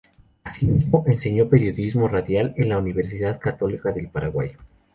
Asimismo, 0.43 1.03
enseñó 1.05 1.47
periodismo 1.47 2.07
radial 2.07 2.55
en 2.57 2.69
la 2.69 2.79
Universidad 2.79 3.39
Católica 3.39 3.91
del 3.93 4.09
Uruguay. 4.11 4.53